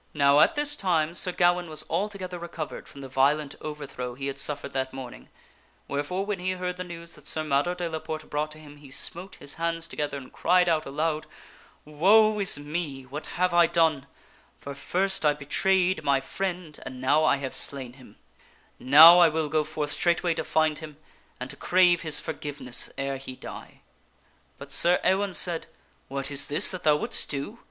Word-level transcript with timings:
Now 0.15 0.39
at 0.39 0.55
this 0.55 0.75
time 0.75 1.13
Sir 1.13 1.31
Gawaine 1.31 1.69
was 1.69 1.85
altogether 1.87 2.39
recovered 2.39 2.87
from 2.87 3.01
the 3.01 3.07
violent 3.07 3.53
overthrow 3.61 4.15
he 4.15 4.25
had 4.25 4.39
suffered 4.39 4.73
that 4.73 4.93
morning, 4.93 5.29
wherefore 5.87 6.25
when 6.25 6.39
he 6.39 6.53
heard 6.53 6.77
the 6.77 6.83
news 6.83 7.13
that 7.13 7.27
Sir 7.27 7.43
Mador 7.43 7.75
de 7.75 7.87
la 7.87 7.99
Porte 7.99 8.27
brought 8.27 8.49
to 8.53 8.57
him, 8.57 8.77
he 8.77 8.89
smote 8.89 9.35
his 9.35 9.53
hands 9.61 9.87
together 9.87 10.17
and 10.17 10.33
cried 10.33 10.67
out 10.67 10.87
aloud," 10.87 11.27
Woe 11.85 12.39
is 12.39 12.57
me! 12.57 13.03
what 13.03 13.27
have 13.37 13.53
I 13.53 13.67
done! 13.67 14.07
For 14.57 14.73
first 14.73 15.21
2 15.21 15.27
7 15.27 15.39
6 15.39 15.47
THE 15.47 15.53
STORY 15.53 15.53
OF 15.53 15.53
SIR 15.53 15.63
PELLIAS 15.63 15.91
I 15.93 15.93
betrayed 15.93 16.03
my 16.03 16.19
friend, 16.19 16.79
and 16.83 16.99
now 16.99 17.23
I 17.23 17.35
have 17.35 17.53
slain 17.53 17.93
him. 17.93 18.15
Now 18.79 19.19
I 19.19 19.29
will 19.29 19.49
go 19.49 19.63
forth 19.63 19.91
straightway 19.91 20.33
to 20.33 20.43
find 20.43 20.79
him 20.79 20.97
and 21.39 21.47
to 21.51 21.55
crave 21.55 22.01
his 22.01 22.19
forgiveness 22.19 22.89
ere 22.97 23.17
he 23.17 23.35
die." 23.35 23.81
But 24.57 24.71
Sir 24.71 24.99
Ewaine 25.03 25.35
said," 25.35 25.67
What 26.07 26.31
is 26.31 26.47
this 26.47 26.71
that 26.71 26.81
thou 26.81 26.95
wouldst 26.95 27.29
do? 27.29 27.59